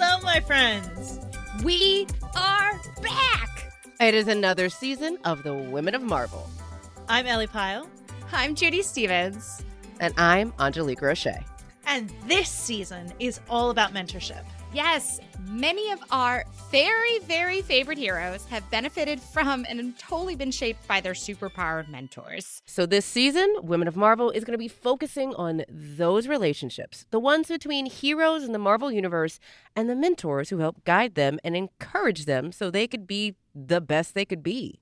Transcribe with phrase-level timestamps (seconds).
[0.00, 1.18] Hello, my friends.
[1.64, 2.06] We
[2.36, 3.72] are back.
[4.00, 6.48] It is another season of the Women of Marvel.
[7.08, 7.90] I'm Ellie Pyle.
[8.30, 9.60] I'm Judy Stevens.
[9.98, 11.26] And I'm Angelique Roche.
[11.84, 14.44] And this season is all about mentorship.
[14.74, 20.86] Yes, many of our very, very favorite heroes have benefited from and totally been shaped
[20.86, 22.62] by their superpowered mentors.
[22.66, 27.18] So, this season, Women of Marvel is going to be focusing on those relationships, the
[27.18, 29.40] ones between heroes in the Marvel Universe
[29.74, 33.80] and the mentors who help guide them and encourage them so they could be the
[33.80, 34.80] best they could be.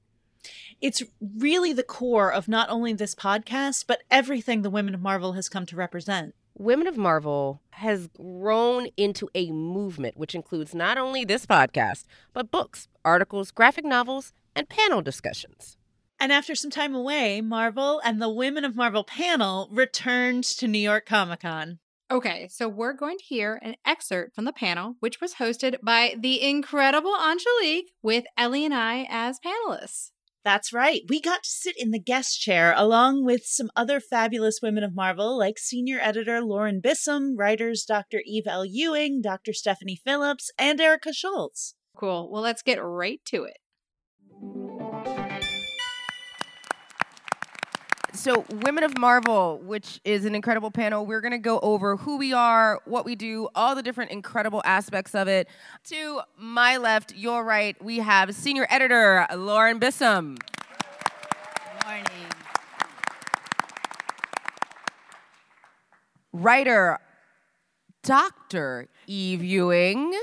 [0.81, 5.33] It's really the core of not only this podcast, but everything the Women of Marvel
[5.33, 6.35] has come to represent.
[6.59, 12.51] Women of Marvel has grown into a movement which includes not only this podcast, but
[12.51, 15.77] books, articles, graphic novels, and panel discussions.
[16.19, 20.79] And after some time away, Marvel and the Women of Marvel panel returned to New
[20.79, 21.79] York Comic Con.
[22.11, 26.15] Okay, so we're going to hear an excerpt from the panel, which was hosted by
[26.19, 30.13] the incredible Angelique with Ellie and I as panelists.
[30.47, 31.03] That's right.
[31.09, 34.95] We got to sit in the guest chair along with some other fabulous women of
[34.95, 38.23] Marvel, like senior editor Lauren Bisom, writers Dr.
[38.25, 38.65] Eve L.
[38.65, 39.53] Ewing, Dr.
[39.53, 41.75] Stephanie Phillips, and Erica Schultz.
[41.97, 42.31] Cool.
[42.31, 43.57] Well, let's get right to it.
[48.17, 52.17] So, Women of Marvel, which is an incredible panel, we're going to go over who
[52.17, 55.49] we are, what we do, all the different incredible aspects of it.
[55.91, 60.39] To my left, your right, we have senior editor Lauren Bisom.
[60.39, 62.05] Good morning.
[66.33, 66.99] Writer
[68.03, 68.89] Dr.
[69.07, 70.19] Eve Ewing.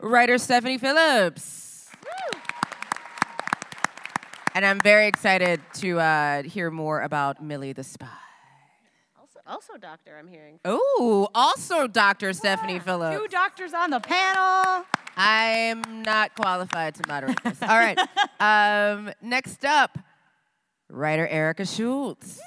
[0.00, 1.88] Writer Stephanie Phillips.
[4.54, 8.08] And I'm very excited to uh, hear more about Millie the Spy.
[9.18, 10.58] Also, also doctor, I'm hearing.
[10.64, 12.32] Oh, also Dr.
[12.32, 13.16] Stephanie Phillips.
[13.16, 14.84] Two doctors on the panel.
[15.16, 17.62] I'm not qualified to moderate this.
[17.62, 17.98] All right.
[18.40, 19.98] Um, next up,
[20.88, 22.40] writer Erica Schultz.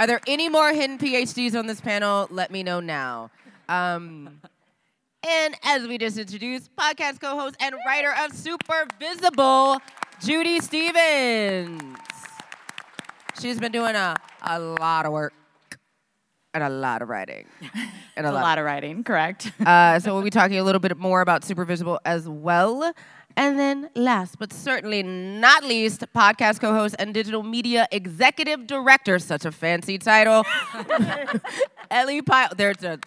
[0.00, 2.26] Are there any more hidden PhDs on this panel?
[2.28, 3.30] Let me know now.
[3.68, 4.40] Um,
[5.26, 9.78] and as we just introduced, podcast co host and writer of Super Visible,
[10.20, 11.82] Judy Stevens.
[13.40, 15.32] She's been doing a, a lot of work
[16.54, 17.46] and a lot of writing.
[18.14, 18.42] And a, a lot.
[18.42, 18.58] lot.
[18.58, 19.50] of writing, correct.
[19.66, 22.92] uh, so we'll be talking a little bit more about Super Visible as well.
[23.38, 29.18] And then, last but certainly not least, podcast co host and digital media executive director,
[29.18, 30.44] such a fancy title,
[31.90, 32.50] Ellie Pyle.
[32.54, 32.98] There's a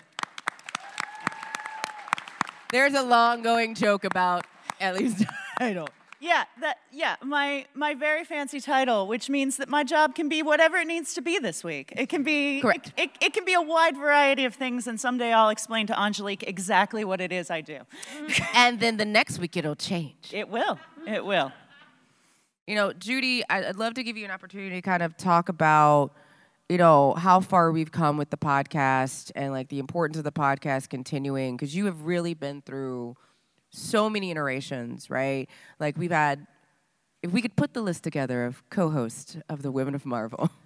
[2.75, 4.45] there's a long going joke about
[4.81, 5.23] Ellie's
[5.59, 5.87] title.
[6.19, 10.43] Yeah, that yeah, my my very fancy title, which means that my job can be
[10.43, 11.93] whatever it needs to be this week.
[11.95, 12.91] It can be Correct.
[12.97, 15.97] It, it, it can be a wide variety of things, and someday I'll explain to
[15.97, 17.79] Angelique exactly what it is I do.
[18.53, 20.33] and then the next week it'll change.
[20.33, 20.77] It will.
[21.07, 21.53] It will.
[22.67, 26.11] You know, Judy, I'd love to give you an opportunity to kind of talk about
[26.69, 30.31] you know how far we've come with the podcast and like the importance of the
[30.31, 33.15] podcast continuing because you have really been through
[33.69, 35.47] so many iterations right?
[35.79, 36.47] Like we've had
[37.21, 40.49] if we could put the list together of co-hosts of the women of marvel.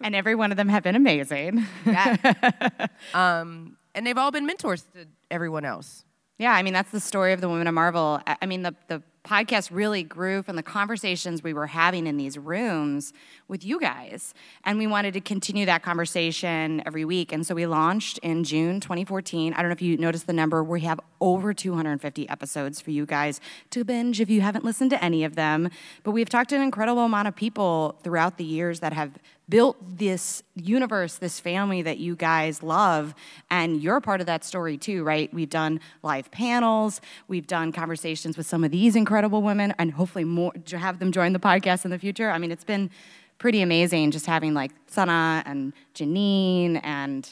[0.00, 1.64] And every one of them have been amazing.
[1.86, 2.16] Yeah.
[3.14, 6.04] um, and they've all been mentors to everyone else.
[6.38, 8.20] Yeah i mean that's the story of the women of marvel.
[8.26, 12.36] I mean the, the podcast really grew from the conversations we were having in these
[12.36, 13.12] rooms
[13.48, 14.34] with you guys.
[14.64, 17.32] And we wanted to continue that conversation every week.
[17.32, 19.54] And so we launched in June 2014.
[19.54, 20.62] I don't know if you noticed the number.
[20.62, 23.40] We have over 250 episodes for you guys
[23.70, 25.70] to binge if you haven't listened to any of them.
[26.02, 29.12] But we've talked to an incredible amount of people throughout the years that have
[29.48, 33.14] built this universe, this family that you guys love,
[33.50, 35.32] and you're part of that story too, right?
[35.34, 40.24] We've done live panels, we've done conversations with some of these incredible women, and hopefully
[40.24, 42.30] more to have them join the podcast in the future.
[42.30, 42.90] I mean, it's been
[43.38, 47.28] pretty amazing just having like Sana and Jeanine and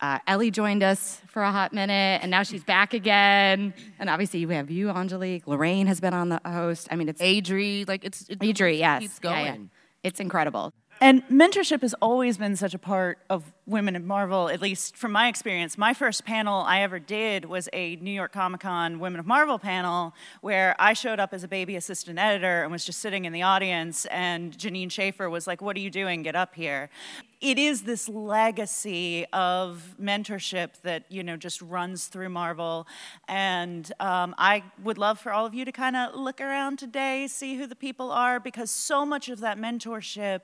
[0.00, 3.72] uh, Ellie joined us for a hot minute, and now she's back again.
[3.98, 5.46] And obviously, we have you, Angelique.
[5.46, 6.88] Lorraine has been on the host.
[6.90, 7.88] I mean, it's Adri.
[7.88, 8.78] Like it's, it's Adri.
[8.78, 9.44] Yes, keeps going.
[9.44, 9.64] Yeah, yeah.
[10.02, 10.74] It's incredible.
[11.00, 15.12] And mentorship has always been such a part of Women in Marvel, at least from
[15.12, 15.78] my experience.
[15.78, 19.58] My first panel I ever did was a New York Comic Con Women of Marvel
[19.58, 23.32] panel where I showed up as a baby assistant editor and was just sitting in
[23.32, 26.22] the audience, and Jeanine Schaefer was like, What are you doing?
[26.22, 26.90] Get up here.
[27.40, 32.86] It is this legacy of mentorship that, you know, just runs through Marvel.
[33.28, 37.26] And um, I would love for all of you to kind of look around today,
[37.26, 40.40] see who the people are, because so much of that mentorship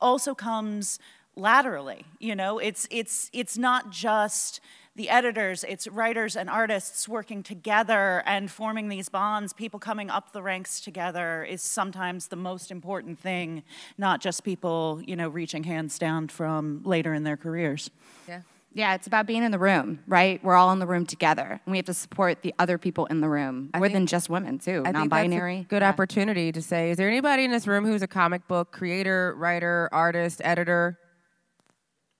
[0.00, 0.98] also comes
[1.36, 2.04] laterally.
[2.18, 4.60] You know, it's it's it's not just
[4.96, 10.32] the editors, it's writers and artists working together and forming these bonds, people coming up
[10.32, 13.64] the ranks together is sometimes the most important thing,
[13.98, 17.90] not just people, you know, reaching hands down from later in their careers.
[18.28, 18.42] Yeah.
[18.76, 20.42] Yeah, it's about being in the room, right?
[20.42, 23.20] We're all in the room together, and we have to support the other people in
[23.20, 25.66] the room, I more think- than just women too, I think that's a non-binary.
[25.68, 25.88] good Yeah.
[25.88, 29.88] opportunity to say, is there anybody in this room who's a comic book creator, writer,
[29.92, 30.98] artist, editor?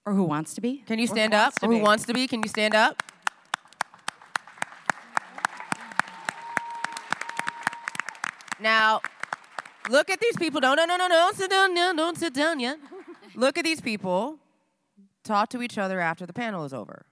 [0.06, 0.85] or who wants to be.
[0.87, 1.55] Can you stand up?
[1.62, 1.81] Or who be.
[1.81, 2.27] wants to be?
[2.29, 3.03] Can you stand up?
[8.61, 9.01] Now,
[9.91, 10.61] look at these people.
[10.61, 11.15] No, no, no, no, no.
[11.15, 11.97] Don't sit down yet.
[11.97, 12.79] Don't sit down yet.
[13.35, 14.39] Look at these people.
[15.25, 17.06] Talk to each other after the panel is over.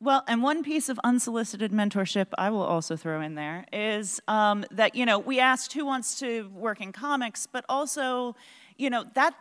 [0.00, 4.64] Well, and one piece of unsolicited mentorship I will also throw in there is um,
[4.70, 8.36] that, you know, we asked who wants to work in comics, but also,
[8.76, 9.34] you know, that.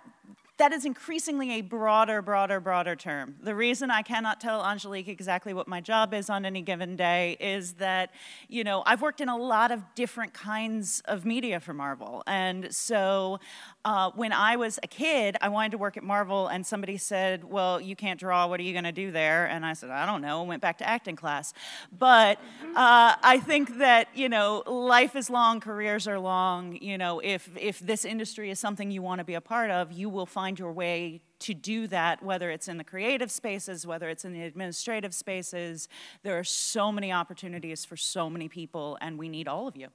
[0.57, 3.35] That is increasingly a broader, broader, broader term.
[3.41, 7.37] The reason I cannot tell Angelique exactly what my job is on any given day
[7.39, 8.11] is that,
[8.49, 12.21] you know, I've worked in a lot of different kinds of media for Marvel.
[12.27, 13.39] And so
[13.83, 17.43] uh, when I was a kid, I wanted to work at Marvel, and somebody said,
[17.43, 18.45] Well, you can't draw.
[18.45, 19.47] What are you going to do there?
[19.47, 20.41] And I said, I don't know.
[20.41, 21.53] and Went back to acting class.
[21.97, 22.37] But
[22.75, 26.77] uh, I think that, you know, life is long, careers are long.
[26.79, 29.91] You know, if, if this industry is something you want to be a part of,
[29.91, 34.09] you will find your way to do that, whether it's in the creative spaces, whether
[34.09, 35.87] it's in the administrative spaces.
[36.23, 39.87] There are so many opportunities for so many people, and we need all of you.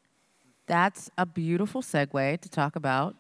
[0.67, 3.17] That's a beautiful segue to talk about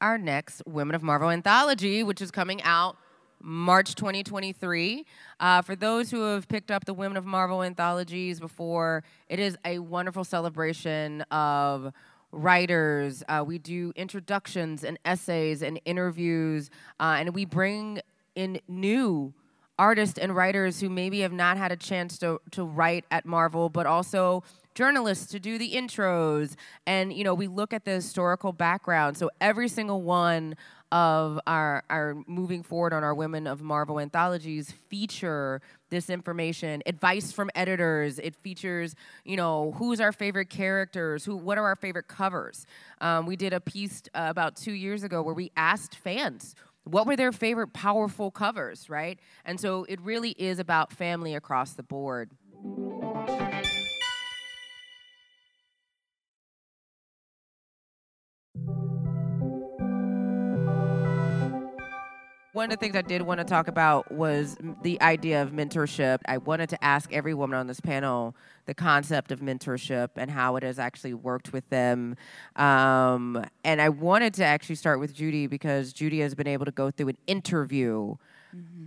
[0.00, 2.96] our next Women of Marvel anthology, which is coming out
[3.40, 5.04] March 2023.
[5.38, 9.56] Uh, for those who have picked up the Women of Marvel anthologies before, it is
[9.64, 11.92] a wonderful celebration of
[12.34, 13.22] writers.
[13.28, 16.70] Uh, we do introductions and essays and interviews,
[17.00, 18.00] uh, and we bring
[18.34, 19.32] in new
[19.78, 23.68] artists and writers who maybe have not had a chance to, to write at Marvel,
[23.68, 24.42] but also
[24.74, 26.54] journalists to do the intros.
[26.86, 29.16] And, you know, we look at the historical background.
[29.16, 30.56] So every single one
[30.92, 35.60] of our, our moving forward on our Women of Marvel anthologies feature
[35.90, 38.18] this information, advice from editors.
[38.18, 38.94] It features,
[39.24, 42.66] you know, who's our favorite characters, who, what are our favorite covers.
[43.00, 46.54] Um, we did a piece uh, about two years ago where we asked fans
[46.84, 49.18] what were their favorite powerful covers, right?
[49.44, 52.30] And so it really is about family across the board.
[62.54, 66.20] One of the things I did want to talk about was the idea of mentorship.
[66.26, 68.36] I wanted to ask every woman on this panel
[68.66, 72.14] the concept of mentorship and how it has actually worked with them.
[72.54, 76.70] Um, and I wanted to actually start with Judy because Judy has been able to
[76.70, 78.14] go through an interview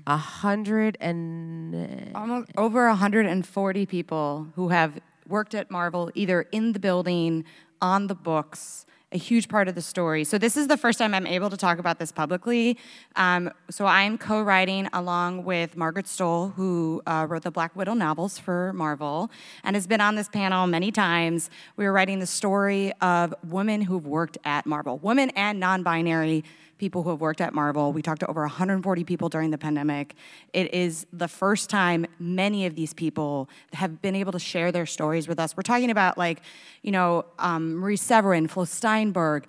[0.08, 4.98] a hundred and Almost over 140 people who have
[5.28, 7.44] worked at Marvel, either in the building,
[7.82, 10.26] on the books, a huge part of the story.
[10.26, 12.78] So this is the first time I'm able to talk about this publicly.
[13.16, 18.38] Um, so I'm co-writing along with Margaret Stohl, who uh, wrote the Black Widow novels
[18.38, 19.32] for Marvel,
[19.64, 21.50] and has been on this panel many times.
[21.78, 26.44] We were writing the story of women who've worked at Marvel, women and non-binary
[26.78, 27.92] people who have worked at Marvel.
[27.94, 30.16] We talked to over 140 people during the pandemic.
[30.54, 34.86] It is the first time many of these people have been able to share their
[34.86, 35.56] stories with us.
[35.56, 36.42] We're talking about like,
[36.82, 39.46] you know, um, Marie Severin, Flo Steinberg,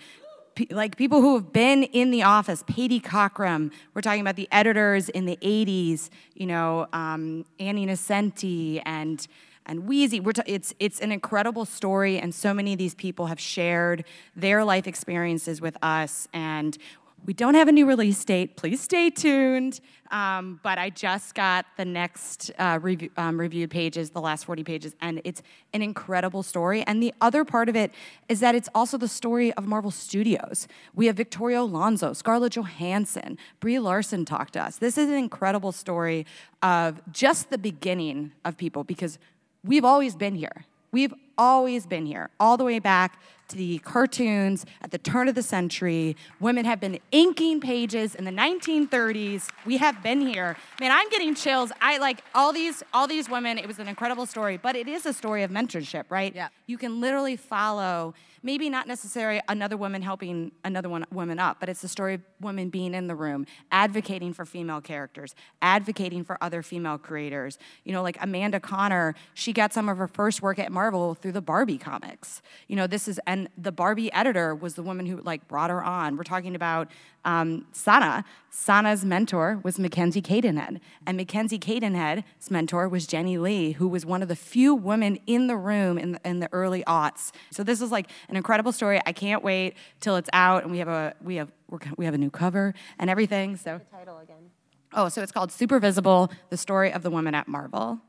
[0.70, 3.70] like people who have been in the office, Paty Cockrum.
[3.94, 9.26] We're talking about the editors in the 80s, you know, um, Annie Nocenti and
[9.68, 10.22] and Weezie.
[10.22, 14.04] We're t- it's it's an incredible story, and so many of these people have shared
[14.34, 16.26] their life experiences with us.
[16.32, 16.76] And
[17.24, 18.56] we don't have a new release date.
[18.56, 19.80] Please stay tuned.
[20.10, 24.64] Um, but I just got the next uh, review, um, reviewed pages, the last 40
[24.64, 25.42] pages, and it's
[25.74, 26.82] an incredible story.
[26.86, 27.92] And the other part of it
[28.28, 30.66] is that it's also the story of Marvel Studios.
[30.94, 34.76] We have Victoria Alonso, Scarlett Johansson, Brie Larson talk to us.
[34.76, 36.24] This is an incredible story
[36.62, 39.18] of just the beginning of people because
[39.62, 40.64] we've always been here.
[40.90, 43.18] We've always been here, all the way back
[43.48, 46.16] to the cartoons at the turn of the century.
[46.38, 49.48] Women have been inking pages in the 1930s.
[49.64, 50.56] We have been here.
[50.80, 51.72] Man, I'm getting chills.
[51.80, 53.58] I like all these all these women.
[53.58, 56.34] It was an incredible story, but it is a story of mentorship, right?
[56.34, 56.48] Yeah.
[56.66, 61.68] You can literally follow maybe not necessarily another woman helping another one woman up, but
[61.68, 66.38] it's the story of women being in the room, advocating for female characters, advocating for
[66.42, 67.58] other female creators.
[67.84, 71.27] You know, like Amanda Conner, she got some of her first work at Marvel through
[71.28, 72.40] through the Barbie comics.
[72.68, 75.84] You know, this is, and the Barbie editor was the woman who like brought her
[75.84, 76.16] on.
[76.16, 76.88] We're talking about
[77.26, 78.24] um, Sana.
[78.48, 84.22] Sana's mentor was Mackenzie Cadenhead, and Mackenzie Cadenhead's mentor was Jenny Lee, who was one
[84.22, 87.30] of the few women in the room in the, in the early aughts.
[87.50, 88.98] So this is like an incredible story.
[89.04, 91.52] I can't wait till it's out, and we have a we have
[91.98, 93.58] we have a new cover and everything.
[93.58, 94.48] So The title again.
[94.94, 98.00] Oh, so it's called Super Visible The Story of the Woman at Marvel.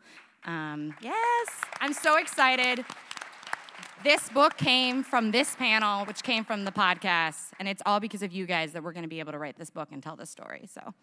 [0.46, 1.48] Um, yes,
[1.82, 2.86] I'm so excited.
[4.04, 8.24] This book came from this panel, which came from the podcast, and it's all because
[8.24, 10.16] of you guys that we're going to be able to write this book and tell
[10.16, 10.70] this story.
[10.74, 10.94] So,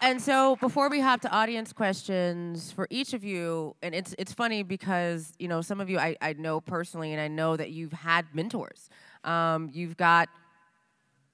[0.00, 4.32] And so before we hop to audience questions for each of you, and it's it's
[4.32, 7.70] funny because you know some of you I, I know personally, and I know that
[7.70, 8.88] you've had mentors.
[9.22, 10.28] Um, you've got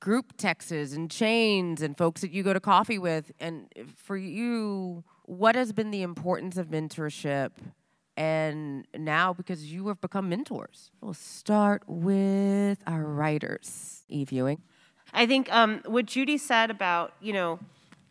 [0.01, 3.33] group texts and chains and folks that you go to coffee with.
[3.41, 7.53] And for you, what has been the importance of mentorship?
[8.19, 14.03] And now, because you have become mentors, we'll start with our writers.
[14.09, 14.61] Eve Ewing.
[15.15, 17.61] I think um, what Judy said about, you know,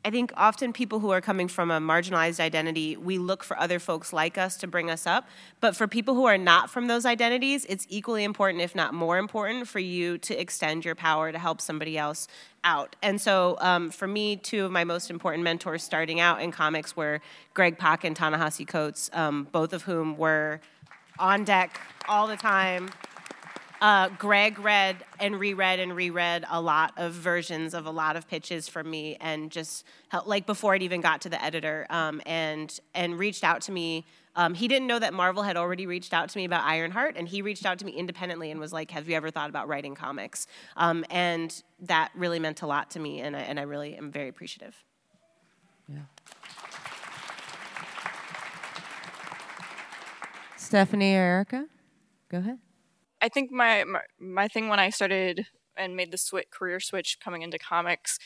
[0.07, 3.77] I think often people who are coming from a marginalized identity, we look for other
[3.77, 5.27] folks like us to bring us up.
[5.59, 9.17] But for people who are not from those identities, it's equally important, if not more
[9.17, 12.29] important, for you to extend your power to help somebody else
[12.63, 12.95] out.
[13.01, 16.95] And so um, for me, two of my most important mentors starting out in comics
[16.95, 17.19] were
[17.53, 20.61] Greg Pak and Ta-Nehisi Coates, um, both of whom were
[21.19, 22.91] on deck all the time.
[23.79, 28.27] Uh, Greg read and reread and reread a lot of versions of a lot of
[28.27, 32.21] pitches from me, and just helped, like before it even got to the editor, um,
[32.25, 34.05] and and reached out to me.
[34.35, 37.27] Um, he didn't know that Marvel had already reached out to me about Ironheart, and
[37.27, 39.95] he reached out to me independently and was like, "Have you ever thought about writing
[39.95, 43.95] comics?" Um, and that really meant a lot to me, and I, and I really
[43.95, 44.75] am very appreciative.
[45.87, 45.99] Yeah.
[50.55, 51.65] Stephanie Erica,
[52.29, 52.59] go ahead.
[53.21, 57.19] I think my, my my thing when I started and made the switch career switch
[57.19, 58.17] coming into comics,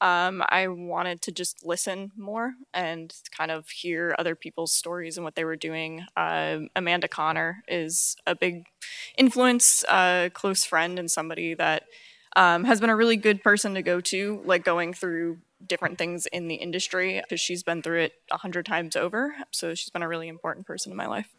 [0.00, 5.24] um, I wanted to just listen more and kind of hear other people's stories and
[5.24, 6.04] what they were doing.
[6.16, 8.66] Uh, Amanda Conner is a big
[9.16, 11.84] influence, a close friend, and somebody that
[12.36, 16.26] um, has been a really good person to go to, like going through different things
[16.26, 19.34] in the industry because she's been through it a hundred times over.
[19.50, 21.34] So she's been a really important person in my life.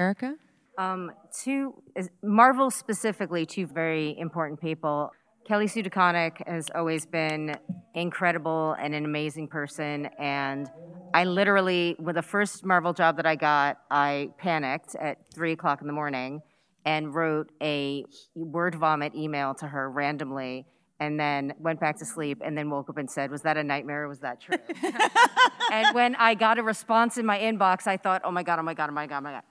[0.00, 0.34] Erica?
[0.78, 1.74] Um, two,
[2.22, 5.10] Marvel specifically, two very important people.
[5.46, 7.54] Kelly Sue DeConnick has always been
[7.94, 10.08] incredible and an amazing person.
[10.18, 10.70] And
[11.12, 15.82] I literally, with the first Marvel job that I got, I panicked at three o'clock
[15.82, 16.40] in the morning
[16.86, 18.04] and wrote a
[18.34, 20.66] word vomit email to her randomly
[20.98, 23.64] and then went back to sleep and then woke up and said, Was that a
[23.64, 24.56] nightmare or was that true?
[25.72, 28.62] and when I got a response in my inbox, I thought, Oh my God, oh
[28.62, 29.42] my God, oh my God, oh my God.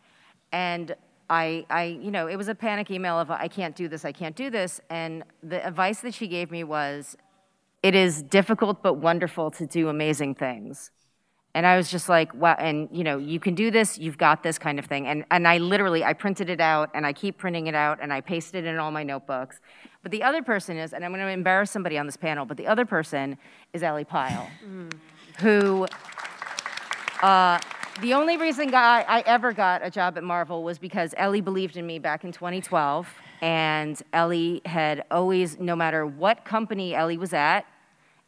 [0.52, 0.96] And
[1.30, 4.12] I, I, you know, it was a panic email of I can't do this, I
[4.12, 4.82] can't do this.
[4.90, 7.16] And the advice that she gave me was,
[7.84, 10.92] it is difficult but wonderful to do amazing things.
[11.56, 14.44] And I was just like, wow, and you know, you can do this, you've got
[14.44, 15.08] this kind of thing.
[15.08, 18.14] And, and I literally, I printed it out and I keep printing it out and
[18.14, 19.60] I pasted it in all my notebooks.
[20.04, 22.68] But the other person is, and I'm gonna embarrass somebody on this panel, but the
[22.68, 23.38] other person
[23.74, 24.48] is Ellie Pyle,
[25.40, 25.88] who,
[27.22, 27.60] uh,
[28.02, 31.78] the only reason I, I ever got a job at Marvel was because Ellie believed
[31.78, 33.08] in me back in 2012.
[33.42, 37.66] And Ellie had always, no matter what company Ellie was at,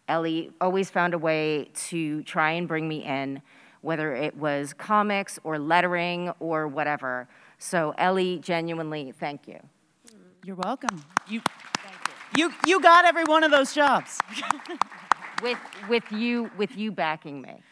[0.08, 3.42] Ellie always found a way to try and bring me in,
[3.82, 7.28] whether it was comics or lettering or whatever.
[7.58, 9.60] So, Ellie, genuinely, thank you.
[10.44, 11.04] You're welcome.
[11.30, 11.42] You,
[12.36, 14.18] you, you got every one of those jobs.
[15.42, 15.58] With,
[15.90, 17.64] with, you, with you backing me.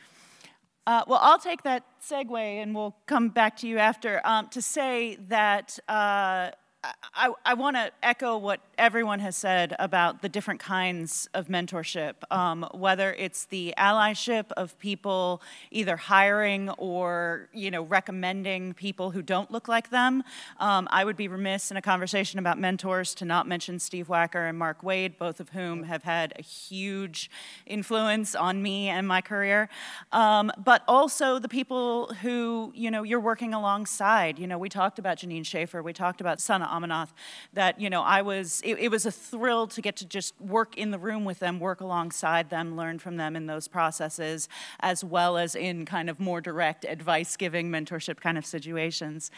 [0.89, 4.59] Uh, well, I'll take that segue and we'll come back to you after um, to
[4.59, 6.49] say that uh,
[6.81, 12.13] I, I want to echo what everyone has said about the different kinds of mentorship,
[12.31, 19.21] um, whether it's the allyship of people either hiring or you know recommending people who
[19.21, 20.23] don't look like them.
[20.61, 24.47] Um, I would be remiss in a conversation about mentors to not mention Steve Wacker
[24.47, 27.29] and Mark Waid, both of whom have had a huge
[27.65, 29.67] influence on me and my career.
[30.13, 34.39] Um, but also the people who you know you're working alongside.
[34.39, 37.09] You know, we talked about Jeanine Schaefer, we talked about Sana Amanat.
[37.53, 38.61] That you know, I was.
[38.63, 41.59] It, it was a thrill to get to just work in the room with them,
[41.59, 44.47] work alongside them, learn from them in those processes,
[44.79, 49.31] as well as in kind of more direct advice-giving, mentorship kind of situations.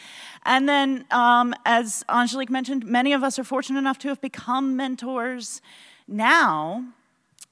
[0.43, 4.75] And then, um, as Angelique mentioned, many of us are fortunate enough to have become
[4.75, 5.61] mentors
[6.07, 6.85] now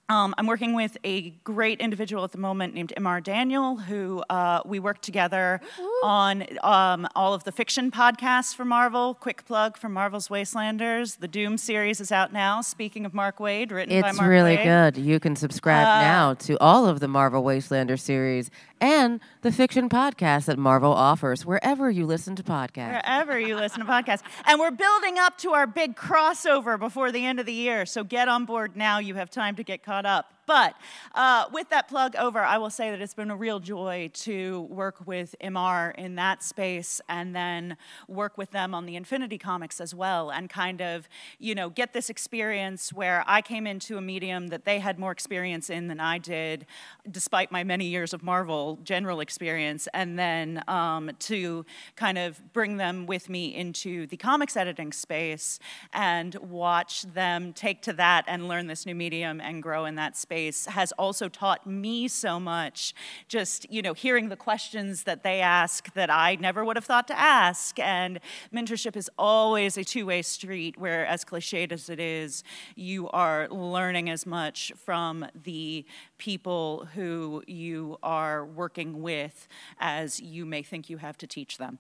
[0.10, 4.62] Um, I'm working with a great individual at the moment named Imar Daniel, who uh,
[4.66, 5.62] we work together
[6.02, 9.14] on um, all of the fiction podcasts for Marvel.
[9.14, 11.20] Quick plug for Marvel's Wastelanders.
[11.20, 12.62] The Doom series is out now.
[12.62, 14.64] Speaking of Mark Waid, written by Mark It's Mark really Waid.
[14.94, 14.98] good.
[14.98, 18.50] You can subscribe Uh, now to all of the Marvel Wastelander series
[18.82, 22.94] and the fiction podcast that Marvel offers wherever you listen to podcasts.
[22.94, 24.22] Wherever you listen to podcasts.
[24.46, 27.86] And we're building up to our big crossover before the end of the year.
[27.86, 28.98] So get on board now.
[28.98, 30.39] You have time to get caught up.
[30.50, 30.74] But
[31.14, 34.62] uh, with that plug over, I will say that it's been a real joy to
[34.62, 37.78] work with MR in that space and then
[38.08, 41.94] work with them on the Infinity Comics as well and kind of, you know, get
[41.94, 46.00] this experience where I came into a medium that they had more experience in than
[46.00, 46.66] I did,
[47.12, 51.64] despite my many years of Marvel general experience, and then um, to
[51.96, 55.60] kind of bring them with me into the comics editing space
[55.94, 60.18] and watch them take to that and learn this new medium and grow in that
[60.18, 62.94] space has also taught me so much.
[63.28, 67.08] Just, you know, hearing the questions that they ask that I never would have thought
[67.10, 67.78] to ask.
[67.80, 68.20] And
[68.54, 72.44] mentorship is always a two way street where, as cliched as it is,
[72.76, 75.86] you are learning as much from the
[76.20, 79.48] people who you are working with
[79.80, 81.80] as you may think you have to teach them.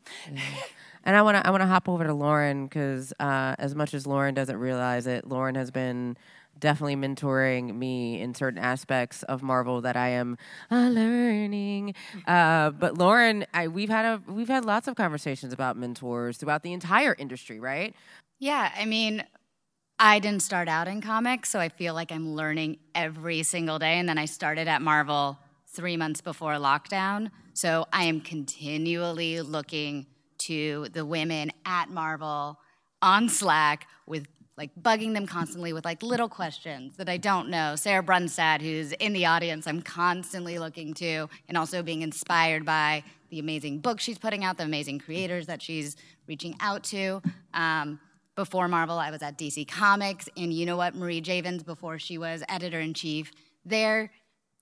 [1.05, 3.93] And I want to I want to hop over to Lauren because uh, as much
[3.93, 6.17] as Lauren doesn't realize it, Lauren has been
[6.60, 10.38] definitely mentoring me in certain aspects of Marvel that I am
[10.69, 11.96] uh, learning.
[12.27, 16.63] Uh, but Lauren, I, we've had a we've had lots of conversations about mentors throughout
[16.63, 17.96] the entire industry, right?
[18.39, 19.24] Yeah, I mean,
[20.01, 24.00] I didn't start out in comics, so I feel like I'm learning every single day.
[24.00, 25.38] And then I started at Marvel
[25.68, 27.32] three months before lockdown.
[27.53, 30.08] So I am continually looking
[30.39, 32.58] to the women at Marvel
[33.01, 34.25] on Slack with
[34.58, 37.75] like bugging them constantly with like little questions that I don't know.
[37.75, 43.03] Sarah Brunstad, who's in the audience, I'm constantly looking to and also being inspired by
[43.32, 47.22] the amazing books she's putting out, the amazing creators that she's reaching out to.
[47.53, 48.00] Um,
[48.35, 50.96] before Marvel, I was at DC Comics, and you know what?
[50.96, 53.31] Marie Javins, before she was editor in chief
[53.65, 54.11] there,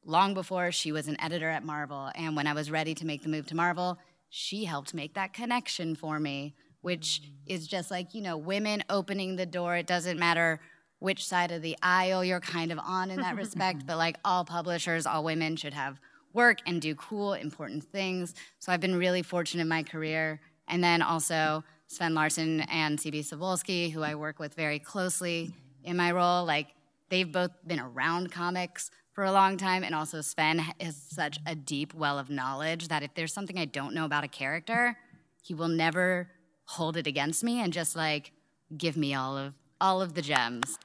[0.05, 2.09] long before she was an editor at Marvel.
[2.15, 3.97] And when I was ready to make the move to Marvel,
[4.29, 9.35] she helped make that connection for me, which is just like, you know, women opening
[9.35, 9.75] the door.
[9.75, 10.59] It doesn't matter
[10.99, 14.43] which side of the aisle you're kind of on in that respect, but like all
[14.43, 15.99] publishers, all women should have
[16.33, 18.33] work and do cool, important things.
[18.59, 20.39] So I've been really fortunate in my career.
[20.67, 25.95] And then also Sven Larsen and CB Cebulski, who I work with very closely in
[25.95, 26.67] my role, like
[27.09, 31.55] they've both been around comics for a long time, and also Sven has such a
[31.55, 34.97] deep well of knowledge that if there's something I don't know about a character,
[35.41, 36.29] he will never
[36.65, 38.31] hold it against me and just like
[38.77, 40.77] give me all of all of the gems.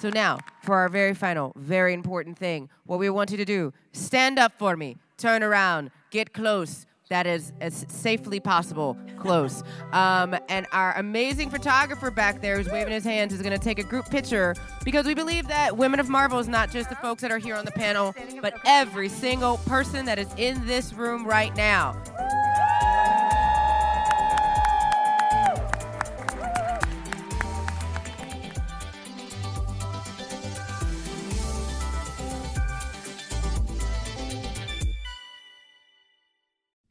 [0.00, 3.72] So now, for our very final, very important thing, what we want you to do:
[3.92, 6.86] stand up for me, turn around, get close.
[7.10, 9.62] That is as safely possible close.
[9.92, 13.78] Um, and our amazing photographer back there, who's waving his hands, is going to take
[13.78, 17.22] a group picture because we believe that Women of Marvel is not just the folks
[17.22, 21.26] that are here on the panel, but every single person that is in this room
[21.26, 22.00] right now.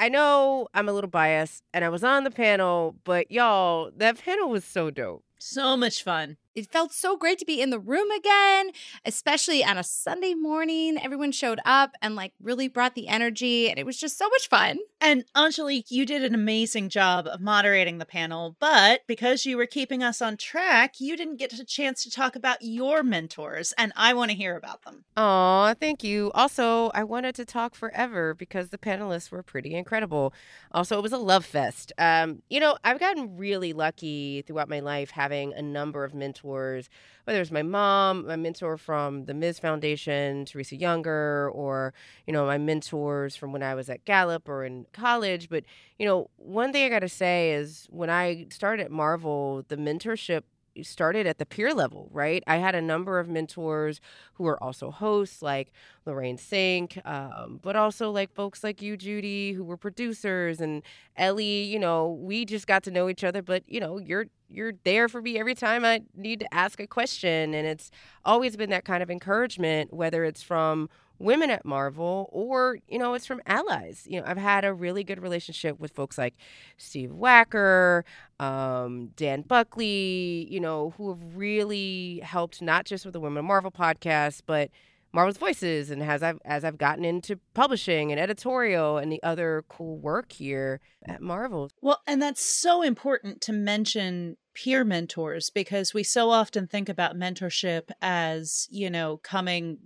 [0.08, 4.24] I know I'm a little biased and I was on the panel, but y'all, that
[4.24, 5.26] panel was so dope.
[5.40, 6.38] So much fun.
[6.58, 8.72] It felt so great to be in the room again,
[9.06, 10.98] especially on a Sunday morning.
[11.00, 14.50] Everyone showed up and like really brought the energy, and it was just so much
[14.50, 14.80] fun.
[15.00, 19.68] And Angelique, you did an amazing job of moderating the panel, but because you were
[19.68, 23.94] keeping us on track, you didn't get a chance to talk about your mentors, and
[23.96, 25.06] I want to hear about them.
[25.16, 26.32] Aw, thank you.
[26.34, 30.34] Also, I wanted to talk forever because the panelists were pretty incredible.
[30.72, 31.94] Also, it was a love fest.
[32.00, 36.90] Um, you know, I've gotten really lucky throughout my life having a number of mentors,
[37.24, 39.60] whether it's my mom, my mentor from the Ms.
[39.60, 41.94] Foundation, Teresa Younger, or,
[42.26, 45.50] you know, my mentors from when I was at Gallup or in college.
[45.50, 45.64] But,
[45.98, 49.78] you know, one thing I got to say is when I started at Marvel, the
[49.78, 50.44] mentorship
[50.84, 52.44] started at the peer level, right?
[52.48, 54.00] I had a number of mentors
[54.34, 55.72] who were also hosts, like
[56.06, 60.84] Lorraine Cink, um, but also like folks like you, Judy, who were producers, and
[61.16, 61.64] Ellie.
[61.64, 63.42] You know, we just got to know each other.
[63.42, 66.88] But you know, you're you're there for me every time I need to ask a
[66.88, 67.92] question, and it's
[68.26, 73.14] always been that kind of encouragement, whether it's from women at Marvel or, you know,
[73.14, 74.06] it's from allies.
[74.08, 76.36] You know, I've had a really good relationship with folks like
[76.78, 78.04] Steve Wacker,
[78.40, 83.46] um, Dan Buckley, you know, who have really helped not just with the Women of
[83.46, 84.70] Marvel podcast, but
[85.14, 89.64] Marvel's Voices and as I've as I've gotten into publishing and editorial and the other
[89.70, 91.70] cool work here at Marvel.
[91.82, 97.16] Well, and that's so important to mention peer mentors because we so often think about
[97.16, 99.78] mentorship as, you know, coming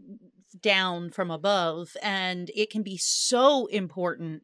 [0.61, 4.43] down from above and it can be so important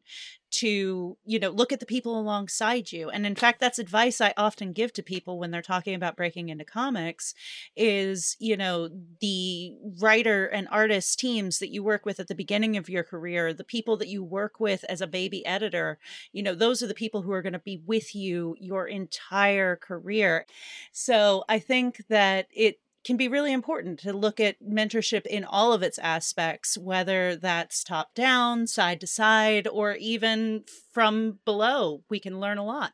[0.50, 4.32] to you know look at the people alongside you and in fact that's advice i
[4.36, 7.34] often give to people when they're talking about breaking into comics
[7.76, 8.88] is you know
[9.20, 13.52] the writer and artist teams that you work with at the beginning of your career
[13.52, 15.98] the people that you work with as a baby editor
[16.32, 19.76] you know those are the people who are going to be with you your entire
[19.76, 20.46] career.
[20.92, 25.72] So i think that it can be really important to look at mentorship in all
[25.72, 32.02] of its aspects, whether that's top down, side to side, or even from below.
[32.10, 32.92] We can learn a lot.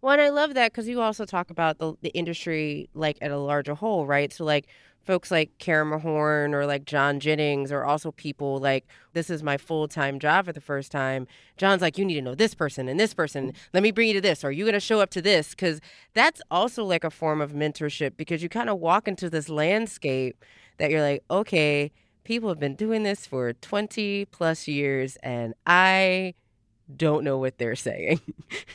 [0.00, 3.30] Well, and I love that because you also talk about the, the industry like at
[3.32, 4.32] a larger whole, right?
[4.32, 4.68] So, like,
[5.08, 9.56] folks like Karama Horne or like John Jennings are also people like this is my
[9.56, 11.26] full time job for the first time.
[11.56, 13.54] John's like, you need to know this person and this person.
[13.72, 14.44] Let me bring you to this.
[14.44, 15.50] Are you going to show up to this?
[15.50, 15.80] Because
[16.12, 20.44] that's also like a form of mentorship because you kind of walk into this landscape
[20.76, 21.90] that you're like, okay,
[22.24, 26.34] people have been doing this for 20 plus years and I
[26.94, 28.20] don't know what they're saying.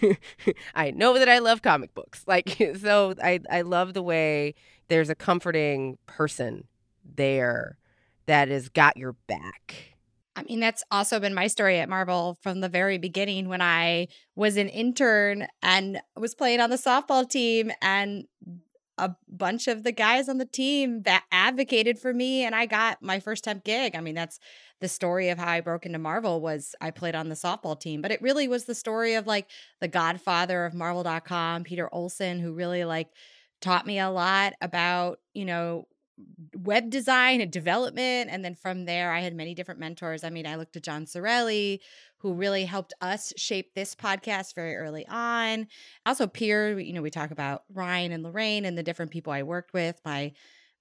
[0.76, 2.24] I know that I love comic books.
[2.34, 4.56] Like so I I love the way
[4.88, 6.68] there's a comforting person
[7.04, 7.78] there
[8.26, 9.94] that has got your back.
[10.36, 14.08] I mean, that's also been my story at Marvel from the very beginning when I
[14.36, 18.26] was an intern and was playing on the softball team and
[19.04, 23.02] a bunch of the guys on the team that advocated for me and I got
[23.02, 23.96] my first temp gig.
[23.96, 24.40] I mean, that's
[24.80, 28.02] the story of how I broke into Marvel was I played on the softball team,
[28.02, 29.48] but it really was the story of like
[29.82, 33.10] the godfather of marvel.com, Peter Olson, who really like
[33.60, 35.86] taught me a lot about, you know,
[36.56, 38.30] web design and development.
[38.32, 40.24] And then from there, I had many different mentors.
[40.24, 41.80] I mean, I looked at John Cerilli,
[42.24, 45.68] who really helped us shape this podcast very early on.
[46.06, 49.44] Also, peer, you know, we talk about Ryan and Lorraine and the different people I
[49.44, 50.00] worked with.
[50.04, 50.32] My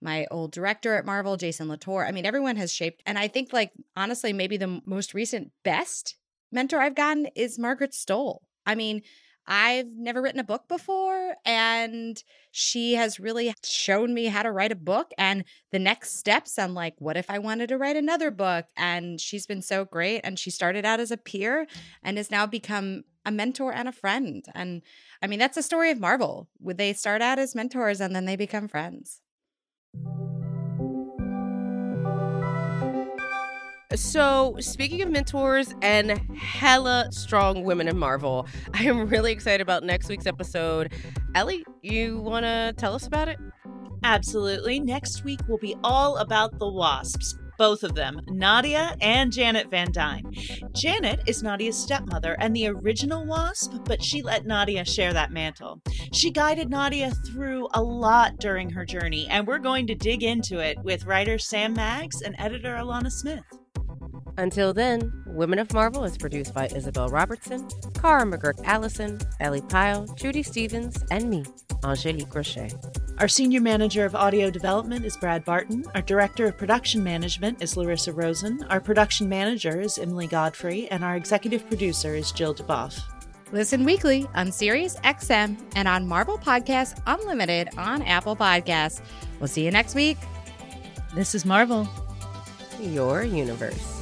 [0.01, 2.07] my old director at Marvel, Jason Latour.
[2.07, 3.03] I mean, everyone has shaped.
[3.07, 6.17] And I think, like, honestly, maybe the most recent best
[6.51, 8.39] mentor I've gotten is Margaret Stohl.
[8.67, 9.03] I mean,
[9.47, 14.73] I've never written a book before, and she has really shown me how to write
[14.73, 15.11] a book.
[15.19, 18.67] And the next steps, I'm like, what if I wanted to write another book?
[18.77, 20.21] And she's been so great.
[20.23, 21.67] And she started out as a peer
[22.03, 24.45] and has now become a mentor and a friend.
[24.55, 24.83] And
[25.21, 26.49] I mean, that's the story of Marvel.
[26.61, 29.21] Would they start out as mentors and then they become friends?
[33.95, 39.85] So, speaking of mentors and hella strong women in Marvel, I am really excited about
[39.85, 40.93] next week's episode.
[41.35, 43.39] Ellie, you want to tell us about it?
[44.03, 44.81] Absolutely.
[44.81, 47.37] Next week will be all about the Wasps.
[47.59, 50.25] Both of them, Nadia and Janet Van Dyne.
[50.75, 55.81] Janet is Nadia's stepmother and the original Wasp, but she let Nadia share that mantle.
[56.13, 60.59] She guided Nadia through a lot during her journey, and we're going to dig into
[60.59, 63.45] it with writer Sam Maggs and editor Alana Smith.
[64.39, 70.07] Until then, Women of Marvel is produced by Isabel Robertson, Cara McGurk Allison, Ellie Pyle,
[70.15, 71.45] Judy Stevens, and me,
[71.85, 72.73] Angelique Roche.
[73.19, 75.85] Our senior manager of audio development is Brad Barton.
[75.95, 78.63] Our director of production management is Larissa Rosen.
[78.71, 83.01] Our production manager is Emily Godfrey, and our executive producer is Jill Duboff.
[83.53, 89.03] Listen weekly on Sirius XM and on Marvel Podcast Unlimited on Apple Podcasts.
[89.41, 90.17] We'll see you next week.
[91.15, 91.87] This is Marvel,
[92.81, 94.02] your universe.